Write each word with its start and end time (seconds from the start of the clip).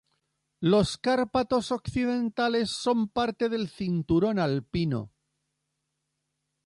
Los 0.61 0.97
Cárpatos 0.97 1.71
occidentales 1.71 2.71
son 2.71 3.07
parte 3.09 3.49
del 3.49 3.69
cinturón 3.69 4.39
alpino. 4.39 5.11